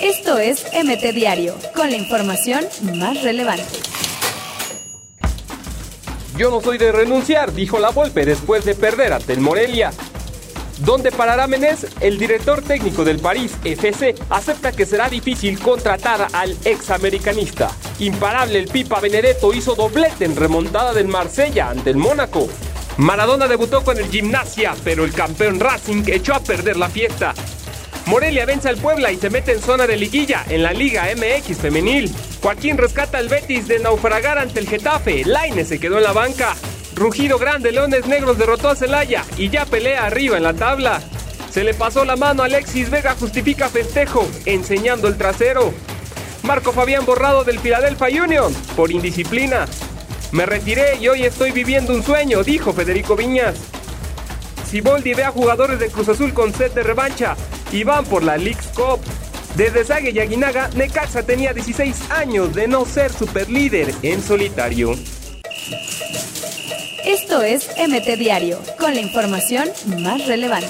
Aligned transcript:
Esto 0.00 0.38
es 0.38 0.64
MT 0.72 1.14
Diario, 1.14 1.56
con 1.74 1.90
la 1.90 1.96
información 1.96 2.64
más 2.94 3.22
relevante. 3.22 3.64
Yo 6.36 6.50
no 6.50 6.60
soy 6.60 6.76
de 6.76 6.92
renunciar, 6.92 7.52
dijo 7.54 7.78
la 7.78 7.90
Volpe 7.90 8.24
después 8.26 8.64
de 8.64 8.74
perder 8.74 9.12
ante 9.14 9.32
el 9.32 9.40
Morelia. 9.40 9.90
¿Dónde 10.78 11.10
parará 11.10 11.46
Menés? 11.46 11.86
El 12.00 12.18
director 12.18 12.60
técnico 12.60 13.04
del 13.04 13.18
París 13.18 13.56
FC 13.64 14.14
acepta 14.28 14.72
que 14.72 14.84
será 14.84 15.08
difícil 15.08 15.58
contratar 15.58 16.28
al 16.34 16.54
examericanista. 16.64 17.70
Imparable 17.98 18.58
el 18.58 18.68
Pipa 18.68 19.00
Benedetto 19.00 19.54
hizo 19.54 19.74
doblete 19.74 20.26
en 20.26 20.36
remontada 20.36 20.92
del 20.92 21.08
Marsella 21.08 21.70
ante 21.70 21.88
el 21.88 21.96
Mónaco. 21.96 22.46
Maradona 22.98 23.46
debutó 23.46 23.82
con 23.82 23.96
el 23.96 24.10
Gimnasia, 24.10 24.74
pero 24.84 25.04
el 25.04 25.14
campeón 25.14 25.60
Racing 25.60 26.02
echó 26.06 26.34
a 26.34 26.40
perder 26.40 26.76
la 26.76 26.90
fiesta. 26.90 27.34
Morelia 28.06 28.46
vence 28.46 28.68
al 28.68 28.76
Puebla 28.76 29.10
y 29.10 29.16
se 29.16 29.30
mete 29.30 29.52
en 29.52 29.60
zona 29.60 29.84
de 29.88 29.96
liguilla 29.96 30.44
en 30.48 30.62
la 30.62 30.72
Liga 30.72 31.08
MX 31.16 31.58
femenil. 31.58 32.14
Joaquín 32.40 32.78
rescata 32.78 33.18
al 33.18 33.28
Betis 33.28 33.66
de 33.66 33.80
naufragar 33.80 34.38
ante 34.38 34.60
el 34.60 34.68
Getafe. 34.68 35.24
Laine 35.24 35.64
se 35.64 35.80
quedó 35.80 35.98
en 35.98 36.04
la 36.04 36.12
banca. 36.12 36.54
Rugido 36.94 37.36
grande, 37.36 37.72
Leones 37.72 38.06
Negros 38.06 38.38
derrotó 38.38 38.68
a 38.68 38.76
Celaya 38.76 39.24
y 39.36 39.50
ya 39.50 39.66
pelea 39.66 40.06
arriba 40.06 40.36
en 40.36 40.44
la 40.44 40.54
tabla. 40.54 41.00
Se 41.50 41.64
le 41.64 41.74
pasó 41.74 42.04
la 42.04 42.14
mano 42.14 42.44
a 42.44 42.46
Alexis 42.46 42.90
Vega, 42.90 43.16
justifica 43.18 43.68
festejo, 43.68 44.28
enseñando 44.44 45.08
el 45.08 45.18
trasero. 45.18 45.74
Marco 46.44 46.72
Fabián 46.72 47.04
borrado 47.04 47.42
del 47.42 47.58
Philadelphia 47.58 48.22
Union 48.22 48.54
por 48.76 48.92
indisciplina. 48.92 49.66
Me 50.30 50.46
retiré 50.46 50.96
y 51.00 51.08
hoy 51.08 51.24
estoy 51.24 51.50
viviendo 51.50 51.92
un 51.92 52.04
sueño, 52.04 52.44
dijo 52.44 52.72
Federico 52.72 53.16
Viñas. 53.16 53.56
Siboldi 54.70 55.12
ve 55.14 55.24
a 55.24 55.32
jugadores 55.32 55.80
de 55.80 55.88
Cruz 55.88 56.08
Azul 56.08 56.32
con 56.32 56.54
set 56.54 56.72
de 56.72 56.84
revancha 56.84 57.36
y 57.72 57.84
van 57.84 58.04
por 58.04 58.22
la 58.22 58.36
League 58.36 58.60
Cup. 58.74 59.00
Desde 59.56 59.84
Zague 59.84 60.10
y 60.10 60.18
Aguinaga, 60.18 60.68
Necaxa 60.74 61.22
tenía 61.22 61.52
16 61.52 62.10
años 62.10 62.54
de 62.54 62.68
no 62.68 62.84
ser 62.84 63.12
superlíder 63.12 63.94
en 64.02 64.22
solitario. 64.22 64.94
Esto 67.06 67.42
es 67.42 67.68
MT 67.78 68.18
Diario, 68.18 68.60
con 68.78 68.94
la 68.94 69.00
información 69.00 69.68
más 69.98 70.26
relevante. 70.26 70.68